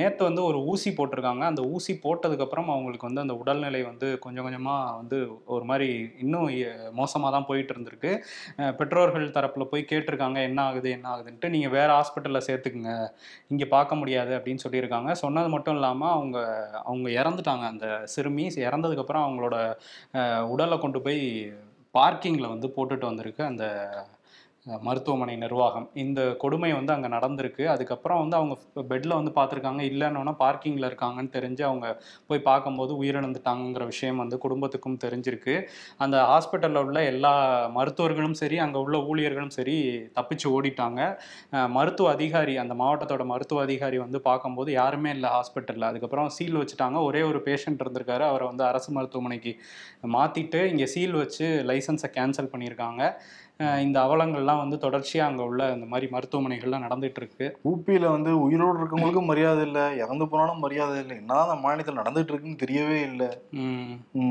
[0.00, 1.44] நேற்று வந்து ஒரு ஊசி போட்டிருக்காங்க.
[1.52, 5.20] அந்த ஊசி போட்டதுக்கப்புறம் அவங்களுக்கு வந்து அந்த உடல்நிலை வந்து கொஞ்சம் கொஞ்சமாக வந்து
[5.56, 5.88] ஒரு மாதிரி
[6.24, 6.50] இன்னும்
[7.02, 8.12] மோசமாக தான் போயிட்டு இருந்திருக்கு.
[8.80, 11.54] பெற்றோர்கள் தரப்பில் போய் கேட்டிருக்காங்க என்ன ஆகுது என்ன ஆகுதுன்ட்டு.
[11.56, 12.92] நீங்கள் வேறு ஹாஸ்பிட்டலில் சேர்த்துக்குங்க.
[13.48, 15.12] இங்கே பார்க்க முடியாது அப்படின்னு சொல்லியிருக்காங்க.
[15.12, 16.38] சொன்னது மட்டும் இல்லாமல் அவங்க
[16.84, 17.64] அவங்க இறந்துட்டாங்க.
[17.72, 19.56] அந்த சிறுமி இறந்ததுக்கப்புறம் அவங்களோட
[20.54, 21.22] உடலை கொண்டு போய்
[21.94, 23.42] பார்க்கிங்கில் வந்து போட்டுட்டு வந்திருக்கு.
[23.44, 23.64] அந்த
[24.86, 25.86] மருத்துவமனை நிர்வாகம்.
[26.02, 27.64] இந்த கொடுமை வந்து அங்கே நடந்திருக்கு.
[27.72, 28.54] அதுக்கப்புறம் வந்து அவங்க
[28.90, 29.82] பெட்டில் வந்து பார்த்துருக்காங்க.
[29.90, 31.86] இல்லைன்னா பார்க்கிங்கில் இருக்காங்கன்னு தெரிஞ்சு அவங்க
[32.28, 35.56] போய் பார்க்கும்போது உயிரிழந்துட்டாங்கங்கிற விஷயம் வந்து குடும்பத்துக்கும் தெரிஞ்சிருக்கு.
[36.06, 37.32] அந்த ஹாஸ்பிட்டலில் உள்ள எல்லா
[37.76, 39.76] மருத்துவர்களும் சரி அங்கே உள்ள ஊழியர்களும் சரி
[40.18, 41.00] தப்பிச்சு ஓடிட்டாங்க.
[41.76, 46.98] மருத்துவ அதிகாரி அந்த மாவட்டத்தோட மருத்துவ அதிகாரி வந்து பார்க்கும்போது யாருமே இல்லை ஹாஸ்பிட்டலில் அதுக்கப்புறம் சீல் வச்சுட்டாங்க.
[47.10, 48.26] ஒரே ஒரு பேஷண்ட் இருந்திருக்காரு.
[48.32, 49.54] அவரை வந்து அரசு மருத்துவமனைக்கு
[50.16, 53.02] மாற்றிட்டு இங்கே சீல் வச்சு லைசன்ஸை கேன்சல் பண்ணியிருக்காங்க.
[53.60, 59.30] இந்த அவலங்கள்லாம் வந்து தொடர்ச்சியாக அங்கே உள்ள இந்த மாதிரி மருத்துவமனைகள்லாம் நடந்துட்டு இருக்கு ஊபியில் வந்து உயிரோடு இருக்கவங்களுக்கும்
[59.32, 63.28] மரியாதை இல்லை இறந்து போனாலும் மரியாதை இல்லை என்னதான் அந்த மாநிலத்தில் நடந்துட்டு இருக்குன்னு தெரியவே இல்லை.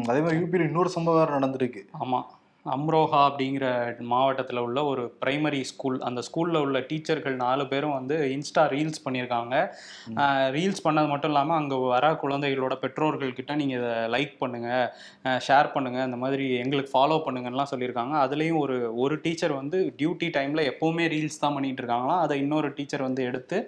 [0.08, 2.28] அதே மாதிரி யூபியில் இன்னொரு சம்பவம் நடந்திருக்கு ஆமாம்
[2.66, 3.66] அம்ரோஹா அப்படிங்கிற
[4.12, 9.56] மாவட்டத்தில் உள்ள ஒரு பிரைமரி ஸ்கூல் அந்த ஸ்கூலில் உள்ள டீச்சர்கள் நாலு பேரும் வந்து இன்ஸ்டா ரீல்ஸ் பண்ணியிருக்காங்க
[10.56, 16.20] ரீல்ஸ் பண்ணது மட்டும் இல்லாமல் அங்கே வர குழந்தைகளோட பெற்றோர்கள்கிட்ட நீங்கள் இதை லைக் பண்ணுங்கள் ஷேர் பண்ணுங்கள் இந்த
[16.24, 21.58] மாதிரி எங்களுக்கு ஃபாலோ பண்ணுங்கலாம் சொல்லியிருக்காங்க அதுலேயும் ஒரு ஒரு டீச்சர் வந்து டியூட்டி டைமில் எப்போவுமே ரீல்ஸ் தான்
[21.58, 22.24] பண்ணிட்டு இருக்காங்களாம்.
[22.28, 23.60] அதை இன்னொரு டீச்சர் வந்து எடுத்து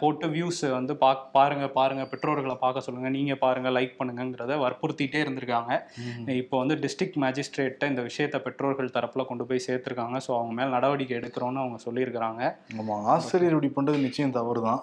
[0.00, 5.72] போட்டு வியூஸ் வந்து பாக் பாருங்கள் பாருங்கள் பெற்றோர்களை பார்க்க சொல்லுங்கள் நீங்கள் பாருங்கள் லைக் பண்ணுங்கங்கிறத வற்புறுத்திட்டே இருந்திருக்காங்க.
[6.42, 10.16] இப்போ வந்து டிஸ்ட்ரிக்ட் மேஜிஸ்ட்ரேட்டை இந்த விஷயத்தை பெற்றோர்கள் தரப்பில் கொண்டு போய் சேர்த்துருக்காங்க.
[10.26, 12.42] ஸோ அவங்க மேல் நடவடிக்கை எடுக்கிறோன்னு அவங்க சொல்லியிருக்கிறாங்க.
[12.80, 14.80] ஆமாம் ஆசிரியர் இப்படி பண்ணுறது நிச்சயம் தவறு தான்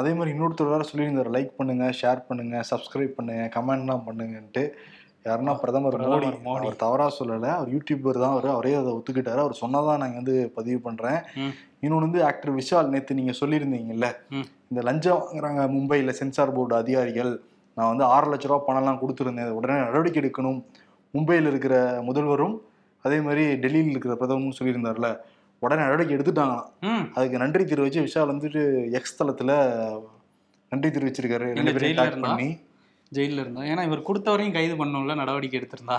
[0.00, 4.64] அதே மாதிரி இன்னொருத்தர் வேற சொல்லியிருந்தார் லைக் பண்ணுங்க ஷேர் பண்ணுங்க சப்ஸ்கிரைப் பண்ணுங்க கமெண்ட்லாம் பண்ணுங்கன்ட்டு.
[5.28, 6.26] யாருன்னா பிரதமர் மோடி.
[6.64, 7.48] அவர் தவறா சொல்லலை.
[7.56, 8.46] அவர் யூடியூபர் தான் அவர்.
[8.56, 9.40] அவரே அதை ஒத்துக்கிட்டாரு.
[9.44, 11.18] அவர் சொன்னதான் நாங்கள் வந்து பதிவு பண்றேன்.
[11.84, 14.08] இன்னொன்று வந்து ஆக்டர் விஷால் நேற்று நீங்க சொல்லியிருந்தீங்கல்ல.
[14.70, 17.32] இந்த லஞ்சம் வாங்குறாங்க மும்பையில் சென்சார் போர்டு அதிகாரிகள்.
[17.76, 19.50] நான் வந்து ஆறு லட்ச ரூபா பணம்லாம் கொடுத்துருந்தேன்.
[19.58, 20.60] உடனே நடவடிக்கை எடுக்கணும்.
[21.18, 22.56] மும்பையில் இருக்கிற முதல்வரும்
[23.04, 25.08] அதே மாதிரி டெல்லியில் இருக்கிற பிரதமரும் சொல்லியிருந்தார்ல
[25.58, 27.06] உடனே நடவடிக்கை எடுத்துட்டாங்களாம்.
[27.14, 29.52] அதுக்கு நன்றி தெரிவிச்சு விஷால் வந்துட்டு எக்ஸ் தளத்துல
[30.68, 31.46] நன்றி தெரிவிச்சிருக்காரு.
[31.54, 32.28] ரெண்டு இருந்தா?
[32.28, 32.58] பண்ணி.
[33.08, 33.60] ஜெயிலில் இருந்தா?
[33.60, 35.96] ஏன்னா இவர் கொடுத்தவரையும் கைது பண்ணணும்ல நடவடிக்கை எடுத்திருந்தா.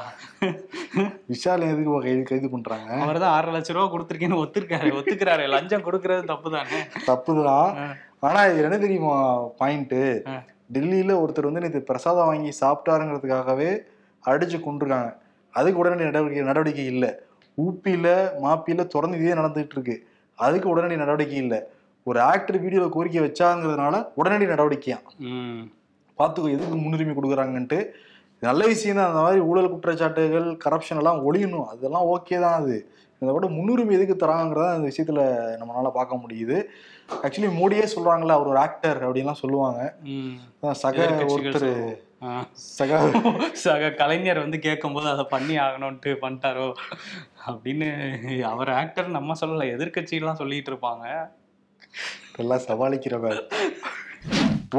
[1.30, 2.94] விஷால் எதுக்கு கைது கைது பண்றாங்க?
[2.94, 4.92] அவர் தான் ஆறரை லட்ச ரூபா கொடுத்துருக்கேன்னு ஒத்துருக்காரு.
[5.00, 7.48] ஒத்துக்கிறாரு லஞ்சம் கொடுக்கறது தப்பு தானே தப்புதான்.
[7.48, 7.96] ஆ.
[8.20, 9.18] ஆனா இது என்ன தெரியுமா?
[9.58, 9.94] பாயிண்ட்.
[10.74, 13.70] டெல்லியில ஒருத்தர் வந்து நேற்று பிரசாதம் வாங்கி சாப்பிட்டாருங்கிறதுக்காகவே
[14.26, 15.10] அடிச்சு கொண்டிருக்காங்க
[15.54, 17.12] அதுக்கு உடனடி நடவடிக்கை நடவடிக்கை இல்லை.
[17.58, 18.08] ஊப்பியில
[18.44, 19.96] மாப்பியில தொடர்ந்து இதே நடந்துட்டு இருக்கு.
[20.40, 21.60] அதுக்கு உடனடி நடவடிக்கை இல்லை.
[22.08, 25.00] ஒரு ஆக்டர் வீடியோல கோரிக்கை வச்சாங்கிறதுனால உடனடி நடவடிக்கையா?
[26.20, 27.80] பார்த்துக்கோ எதுக்கு முன்னுரிமை கொடுக்குறாங்கன்ட்டு.
[28.42, 31.68] நல்ல விஷயம் தான் அந்த மாதிரி ஊழல் குற்றச்சாட்டுகள் கரப்ஷன் எல்லாம் ஒழியணும்.
[31.74, 32.78] அதெல்லாம் ஓகே தான் அது.
[33.22, 35.22] இதை விட முன்னுரிமை எதுக்கு தராங்கிறத அந்த விஷயத்துல
[35.62, 36.58] நம்மளால பார்க்க முடியுது.
[37.24, 39.82] ஆக்சுவலி மோடியே சொல்றாங்கல்ல அவர் ஒரு ஆக்டர் அப்படின்லாம் சொல்லுவாங்க.
[40.84, 41.72] சக ஒருத்தர்.
[42.78, 42.94] சக
[43.64, 46.68] சக கலைஞர் வந்து கேட்கும்போது அதை பண்ணி ஆகணும்ட்டு பண்ணிட்டாரோ?
[47.50, 47.90] அப்படின்னு
[48.54, 51.06] அவர் ஆக்டர் நம்ம சொல்லல எதிர்க்கட்சியெல்லாம் சொல்லிட்டு இருப்பாங்க.
[52.44, 53.40] எல்லாம் சமாளிக்கிறவர்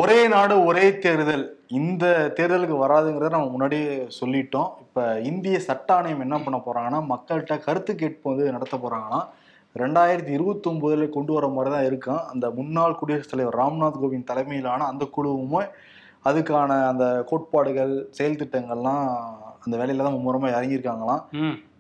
[0.00, 1.44] ஒரே நாடு ஒரே தேர்தல்.
[1.78, 2.04] இந்த
[2.36, 3.88] தேர்தலுக்கு வராதுங்கிறத நம்ம முன்னாடியே
[4.20, 4.70] சொல்லிட்டோம்.
[4.84, 9.20] இப்போ இந்திய சட்ட ஆணையம் என்ன பண்ண போறாங்கன்னா மக்கள்கிட்ட கருத்து கேட்பு வந்து நடத்த போறாங்கன்னா
[9.76, 12.22] ரெண்டாயிரத்தி இருபத்தி ஒன்பதுல கொண்டு வர மாதிரி தான் இருக்கும்.
[12.33, 15.62] அந்த முன்னாள் குடியரசுத் தலைவர் ராம்நாத் கோவிந்த் தலைமையிலான அந்த குழுவுமே
[16.28, 19.04] அதுக்கான அந்த கோட்பாடுகள் செயல் திட்டங்கள்லாம்
[19.64, 21.22] அந்த வேலையில தான் மும்முரமாக இறங்கியிருக்காங்களாம்.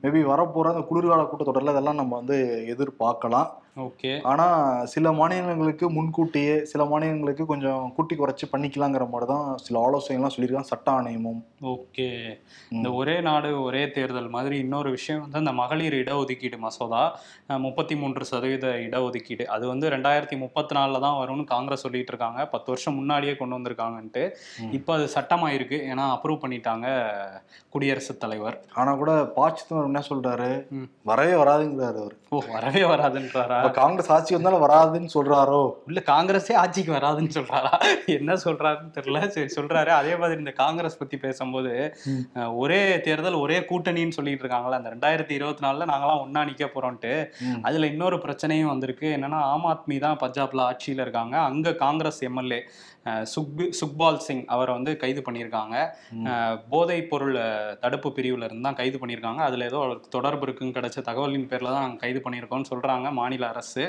[0.02, 2.36] மேபி வரப்போற அந்த குளிர்கால கூட்டத்தொடரில் இதெல்லாம் நம்ம வந்து
[2.74, 3.48] எதிர்பார்க்கலாம்.
[3.76, 4.22] ஓகே.
[4.22, 10.60] ஆனா சில மாநிலங்களுக்கு முன்கூட்டியே சில மாநிலங்களுக்கு கொஞ்சம் கூட்டி குறைச்சி பண்ணிக்கலாங்கிற மாதிரி தான் சில ஆலோசனைகள்லாம் சொல்லியிருக்காங்க.
[10.60, 11.40] சட்ட ஆணையமும்.
[11.62, 12.38] ஓகே.
[12.68, 18.24] இந்த ஒரே நாடு ஒரே தேர்தல் மாதிரி இன்னொரு விஷயம் வந்து அந்த மகளிர் இடஒதுக்கீடு மசோதா முப்பத்தி மூன்று
[18.24, 19.44] சதவீத இடஒதுக்கீடு.
[19.44, 24.30] அது வந்து ரெண்டாயிரத்தி முப்பத்தி நாலில் தான் வரும்னு காங்கிரஸ் சொல்லிட்டு இருக்காங்க பத்து வருஷம் முன்னாடியே கொண்டு வந்திருக்காங்கன்ட்டு.
[24.70, 26.86] இப்போ அது சட்டமாயிருக்கு ஏன்னா அப்ரூவ் பண்ணிட்டாங்க
[27.68, 28.64] குடியரசுத் தலைவர்.
[28.74, 30.66] ஆனா கூட ப சிதம்பரம் என்ன சொல்றாரு?
[30.70, 30.88] ம்.
[31.02, 32.14] வரவே வராதுங்கிறாரு அவர்.
[32.28, 33.60] ஓ வரவே வராதுன்றாரா?
[33.78, 35.60] காங்கிரஸ் ஆட்சி வந்தாலும் வராதுன்னு சொல்றாரோ?
[35.86, 37.72] இல்ல காங்கிரஸே ஆட்சிக்கு வராதுன்னு சொல்றாரா?
[38.16, 39.20] என்ன சொல்றாருன்னு தெரியல.
[39.36, 39.92] சரி சொல்றாரு.
[40.00, 41.74] அதே மாதிரி இந்த காங்கிரஸ் பத்தி பேசும்போது
[42.62, 47.14] ஒரே தேர்தல் ஒரே கூட்டணின்னு சொல்லிட்டு இருக்காங்களா அந்த ரெண்டாயிரத்தி இருபத்தி நாலுல நாங்களாம் ஒண்ணா நிக்க போறோம்ட்டு.
[47.62, 49.08] அதுல இன்னொரு பிரச்சனையும் வந்திருக்கு.
[49.16, 51.36] என்னன்னா ஆம் ஆத்மி தான் பஞ்சாப்ல ஆட்சியில இருக்காங்க.
[51.50, 52.60] அங்க காங்கிரஸ் எம்எல்ஏ.
[53.32, 55.76] சுக்பி சுக்பால் சிங் அவரை வந்து கைது பண்ணியிருக்காங்க.
[56.72, 57.36] போதைப் பொருள்
[57.82, 59.42] தடுப்பு பிரிவுல இருந்து தான் கைது பண்ணியிருக்காங்க.
[59.48, 63.84] அதுல ஏதோ அவருக்கு தொடர்பு இருக்குன்னு கிடைச்ச தகவலின் பேர்ல தான் நாங்க கைது பண்ணியிருக்கோம்னு சொல்றாங்க மாநில அரசு.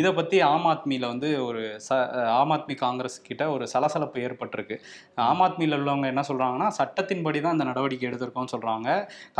[0.00, 1.98] இதை பத்தி ஆம் ஆத்மியில வந்து ஒரு ச
[2.40, 4.78] ஆம் ஆத்மி காங்கிரஸ் கிட்ட ஒரு சலசலப்பு ஏற்பட்டிருக்கு.
[5.28, 8.88] ஆம் ஆத்மியில உள்ளவங்க என்ன சொல்றாங்கன்னா சட்டத்தின்படி தான் இந்த நடவடிக்கை எடுத்திருக்கோம்னு சொல்றாங்க.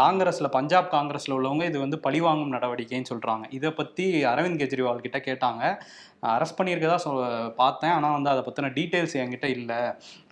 [0.02, 3.44] காங்கிரஸ்ல பஞ்சாப் காங்கிரஸ்ல உள்ளவங்க இது வந்து பழிவாங்கும் நடவடிக்கைன்னு சொல்றாங்க.
[3.59, 5.64] இதை பத்தி அரவிந்த் கெஜ்ரிவால் கிட்ட கேட்டாங்க.
[6.22, 7.11] அரெஸ்ட் பண்ணியிருக்கதா சொ
[7.61, 7.94] பார்த்தேன்.
[7.96, 9.81] ஆனால் வந்து அதை பற்றின டீட்டெயில்ஸ் என்கிட்ட இல்லை.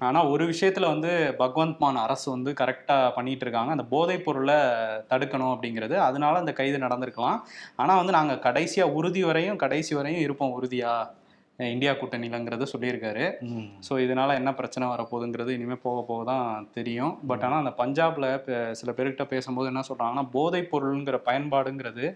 [0.01, 1.11] ஆனால் ஒரு விஷயத்தில் வந்து
[1.42, 4.59] பகவந்த் மான் அரசு வந்து கரெக்டாக பண்ணிட்டு இருக்காங்க அந்த போதைப் பொருளை
[5.12, 5.96] தடுக்கணும் அப்படிங்கிறது.
[6.09, 7.38] அதனால அந்த கைது நடந்திருக்கலாம்.
[7.77, 11.05] ஆனால் வந்து நாங்கள் கடைசியாக உறுதி வரையும் கடைசி வரையும் இருப்போம் உறுதியாக
[11.73, 13.27] இந்தியா கூட்டணியிலங்கிறத சொல்லியிருக்காரு.
[13.87, 17.14] ஸோ இதனால என்ன பிரச்சனை வரப்போகுதுங்கிறது இனிமேல் போக போக தான் தெரியும்.
[17.31, 18.27] பட் ஆனால் அந்த பஞ்சாப்ல
[18.81, 22.07] சில பேர்கிட்ட பேசும்போது என்ன சொல்றாங்கன்னா போதைப் பொருளுங்கிற பயன்பாடுங்கிறது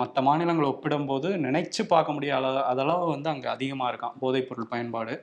[0.00, 5.14] மற்ற மாநிலங்களை ஒப்பிடும்போது நினைச்சு பார்க்க முடியாத அதளவு வந்து அங்கே அதிகமாக இருக்கான் போதைப் பொருள் பயன்பாடு.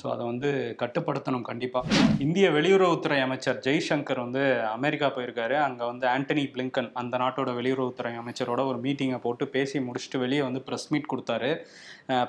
[0.00, 0.48] ஸோ அதை வந்து
[0.82, 4.42] கட்டுப்படுத்தணும் கண்டிப்பாக இந்திய வெளியுறவுத்துறை அமைச்சர் ஜெய்சங்கர் வந்து
[4.76, 5.56] அமெரிக்கா போயிருக்காரு.
[5.68, 10.62] அங்கே வந்து ஆண்டனி பிளிங்கன் அந்த நாட்டோட வெளியுறவுத்துறை அமைச்சரோட ஒரு மீட்டிங்கை போட்டு பேசி முடிச்சுட்டு வெளியே வந்து
[10.68, 11.52] ப்ரெஸ் மீட் கொடுத்தாரு.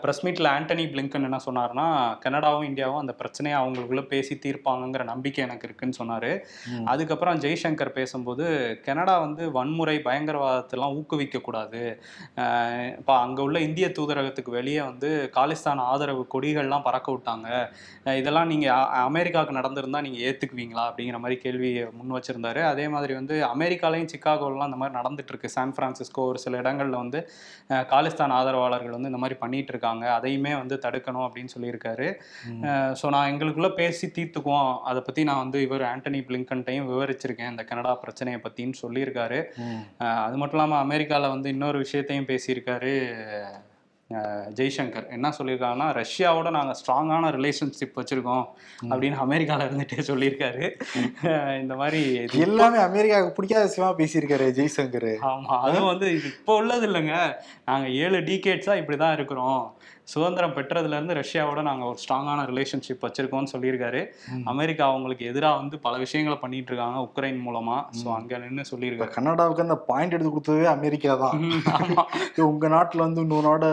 [0.04, 1.86] ப்ரெஸ் மீட்டில் ஆண்டனி பிளிங்கன் என்ன சொன்னார்னா
[2.24, 6.30] கனடாவும் இந்தியாவும் அந்த பிரச்சனையை அவங்களுக்குள்ள பேசி தீர்ப்பாங்கங்கிற நம்பிக்கை எனக்கு இருக்குன்னு சொன்னார்.
[6.92, 8.46] அதுக்கப்புறம் ஜெய்சங்கர் பேசும்போது
[8.88, 11.82] கனடா வந்து வன்முறை பயங்கரவாதத்தெல்லாம் ஊக்குவிக்கக்கூடாது.
[13.00, 17.48] இப்போ அங்கே உள்ள இந்திய தூதரகத்துக்கு வெளியே வந்து காலிஸ்தான் ஆதரவு கொடிகள்லாம் பறக்க விட்டாங்க.
[18.22, 22.64] இதெல்லாம் நீங்கள் அமெரிக்காவுக்கு நடந்திருந்தா நீங்கள் ஏற்றுக்குவீங்களா அப்படிங்கிற மாதிரி கேள்வி முன் வச்சிருந்தாரு.
[22.74, 27.22] அதே மாதிரி வந்து அமெரிக்காலையும் சிக்காகோலாம் இந்த மாதிரி நடந்துட்டு இருக்கு சான் பிரான்சிஸ்கோ ஒரு சில இடங்கள்ல வந்து
[27.92, 32.08] காலிஸ்தான் ஆதரவாளர்கள் வந்து இந்த மாதிரி பண்ணிட்டு இருக்காங்க அதையுமே வந்து தடுக்கணும் அப்படின்னு சொல்லியிருக்காரு.
[33.02, 34.72] ஸோ நான் எங்களுக்குள்ள பேசி தீர்த்துக்குவோம்.
[34.92, 37.54] அதை பற்றி நான் வந்து இவர் ஆண்டனி பிளிங்கன்ட்டையும் விவரிச்சிருக்கேன்.
[37.56, 39.42] இந்த கனடா பிரச்சனையை பற்றின்னு சொல்லியிருக்காரு.
[40.26, 42.96] அது மட்டும் இல்லாமல் அமெரிக்காவில் வந்து இன்னொரு விஷயத்தையும் பேசியிருக்காரு
[44.58, 45.06] ஜெய்சங்கர்.
[45.16, 48.44] என்ன சொல்லியிருக்காங்கன்னா ரஷ்யாவோட நாங்கள் ஸ்ட்ராங்கான ரிலேஷன்ஷிப் வச்சுருக்கோம்
[48.90, 50.66] அப்படின்னு அமெரிக்காவில் இருந்துகிட்டே சொல்லியிருக்காரு.
[51.62, 52.02] இந்த மாதிரி
[52.48, 55.10] எல்லாமே அமெரிக்காவுக்கு பிடிக்காத விஷயமா பேசியிருக்காரு ஜெய்சங்கர்.
[55.32, 57.16] ஆமா அதுவும் வந்து இது இப்போ உள்ளது இல்லைங்க.
[57.72, 59.64] நாங்க ஏழு டீகேட்ஸா இப்படி தான் இருக்கிறோம்.
[60.08, 64.02] சுதந்திரம் பெற்றதுல இருந்து ரஷ்யாவோட நாங்க ஒரு ஸ்ட்ராங்கான ரிலேஷன்ஷிப் வச்சிருக்கோம்னு சொல்லியிருக்காரு.
[64.52, 67.78] அமெரிக்கா அவங்களுக்கு எதிராக வந்து பல விஷயங்களை பண்ணிட்டு இருக்காங்க உக்ரைன் மூலமா.
[68.00, 69.14] ஸோ அங்க நின்று சொல்லியிருக்காரு.
[69.18, 71.38] கனடாவுக்கு அந்த பாயிண்ட் எடுத்து கொடுத்ததே அமெரிக்கா தான்.
[71.48, 72.04] ம், ஆமா.
[72.34, 73.70] இது உங்க நாட்டுல வந்து இன்னொரு நாடு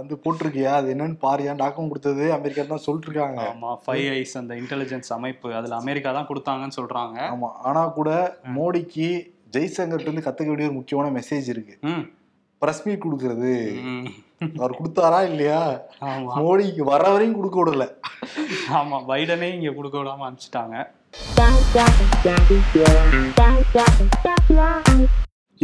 [0.00, 0.72] வந்து போட்டிருக்கியா?
[0.80, 2.24] அது என்னன்னு பாரியா டாக்குமெண்ட் கொடுத்தது?
[2.38, 7.18] அமெரிக்கா தான் சொல்லிட்டு இருக்காங்க ஆமா ஃபைவ் ஐஸ் அந்த இன்டெலிஜென்ஸ் அமைப்பு அதுல அமெரிக்கா தான் கொடுத்தாங்கன்னு சொல்றாங்க.
[7.36, 8.10] ஆமா ஆனா கூட
[8.58, 9.08] மோடிக்கு
[9.56, 11.74] ஜெய்சங்கர்ட்ட இருந்து கத்துக்க வேண்டிய ஒரு முக்கியமான மெசேஜ் இருக்கு.
[12.64, 13.54] பிரஸ் மீட் கொடுக்கறது.
[14.60, 15.62] அவர் கொடுத்தாரா இல்லையா?
[16.38, 17.84] மோடிக்கு வர வரையும் கொடுக்க விடல.
[18.78, 20.76] ஆமா பைடனே இங்க கொடுக்க விடாம அனுப்பிச்சிட்டாங்க.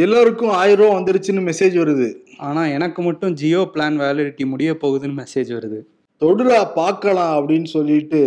[0.04, 2.08] எல்லாருக்கும் ஆயிரம் ரூபா வந்துருச்சுன்னு மெசேஜ் வருது.
[2.48, 5.80] ஆனா எனக்கு மட்டும் ஜியோ பிளான் வேலிடிட்டி முடிய போகுதுன்னு மெசேஜ் வருது.
[6.22, 8.20] தொடுரா பார்க்கலாம் அப்படின்னு சொல்லிட்டு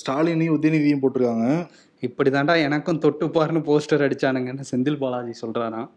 [0.00, 1.48] ஸ்டாலினையும் உதயநிதியும் போட்டிருக்காங்க.
[2.06, 5.88] இப்படி தாண்டா எனக்கும் தொட்டுப்பாருன்னு போஸ்டர் அடிச்சானுங்கன்னு செந்தில் பாலாஜி சொல்றாராம்.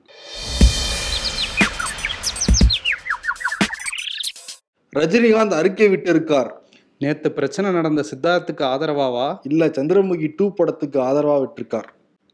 [4.96, 6.50] ரஜினிகாந்த் அறிக்கை விட்டு இருக்கார்
[6.98, 9.38] நேத்து பிரச்சனை நடந்த சித்தார்த்துக்கு ஆதரவாவா?
[9.44, 11.88] இல்ல சந்திரமுகி டூ படத்துக்கு ஆதரவா விட்டிருக்கார்.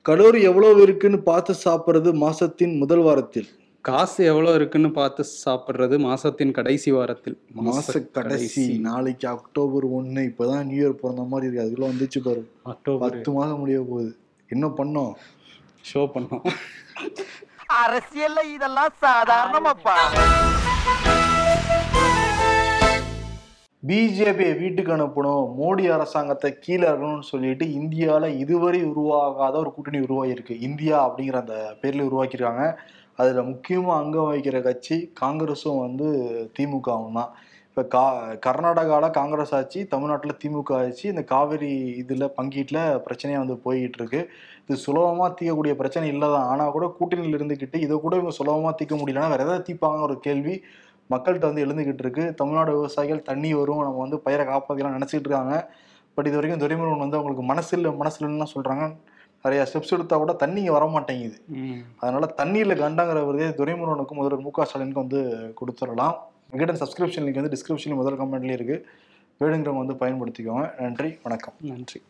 [0.05, 3.47] கலோரி எவ்வளவு இருக்குன்னு பார்த்து சாப்பிடுறது மாசத்தின் முதல் வாரத்தில்.
[3.81, 7.37] காசு எவ்வளோ இருக்குன்னு பார்த்து சாப்பிட்றது மாசத்தின் கடைசி வாரத்தில்.
[7.65, 11.63] மாச கடைசி நாளைக்கு அக்டோபர் ஒண்ணு இப்பதான் நியூ இயர் பிறந்த மாதிரி இருக்கு.
[11.65, 12.51] அதுக்குள்ள வந்துச்சு பாரு.
[12.63, 13.09] அக்டோபர்.
[13.09, 14.17] பத்து மாதம் முடிய போகுது.
[14.47, 15.13] என்ன பண்ணோம்?
[15.93, 16.45] ஷோ பண்ணோம்.
[17.83, 19.95] அரசியல்ல இதெல்லாம் சாதாரணமாப்பா.
[23.83, 25.43] பிஜேபியை வீட்டுக்கு அனுப்பணும்.
[25.57, 30.55] மோடி அரசாங்கத்தை கீழே இருக்கணும்னு சொல்லிட்டு இந்தியாவில் இதுவரை உருவாகாத ஒரு கூட்டணி உருவாகியிருக்கு.
[30.67, 32.65] இந்தியா அப்படிங்கிற அந்த பேரில் உருவாக்கியிருக்காங்க.
[33.19, 36.07] அதில் முக்கியமாக அங்கம் வகிக்கிற கட்சி காங்கிரஸும் வந்து
[36.57, 37.31] திமுகவும் தான்.
[37.69, 38.03] இப்போ கா
[38.45, 44.21] கர்நாடகாவில் காங்கிரஸ் ஆட்சி தமிழ்நாட்டில் திமுக ஆட்சி இந்த காவிரி இதில் பங்கீட்டில் பிரச்சனையாக வந்து போய்கிட்டு இருக்கு
[44.65, 49.01] இது சுலபமாக தீர்க்கக்கூடிய பிரச்சனை இல்லை தான் ஆனால் கூட கூட்டணியில் இருந்துக்கிட்டு இதை கூட இவங்க சுலபமாக தீர்க்க
[49.01, 50.55] முடியலன்னா வேறு எதாவது தீர்ப்பாங்க ஒரு கேள்வி.
[51.09, 52.33] மக்கள்கிட்ட வந்து எழுந்துக்கிட்டு இருக்கு.
[52.33, 55.55] தமிழ்நாடு விவசாயிகள் தண்ணி வரும் நம்ம வந்து பயிரை காப்பாற்றலாம் நினச்சிட்டு இருக்காங்க.
[56.13, 58.85] பட் இது வரைக்கும் துரைமுருகன் வந்து அவங்களுக்கு மனசு இல்லை மனசு இல்லைன்னு சொல்கிறாங்க
[59.43, 61.37] நிறைய ஸ்டெப்ஸ் எடுத்தா கூட தண்ணி வர மாட்டேங்குது.
[61.99, 64.65] அதனால தண்ணீரில் கண்டாங்கிற விருதே துரைமுருகனுக்கும் முதல்வர் மு க.
[64.65, 65.19] ஸ்டாலினுக்கும் வந்து
[65.61, 66.15] கொடுத்துடலாம்.
[66.51, 68.77] விகடன் சப்ஸ்கிரிப்ஷன் லிங்க் வந்து டிஸ்கிரிப்ஷன்ல முதல் கமெண்ட்லேயே இருக்கு.
[69.41, 70.81] வேணுங்கிறவங்க வந்து பயன்படுத்திக்கோங்க.
[70.81, 71.53] நன்றி வணக்கம்.
[71.61, 72.01] நன்றி.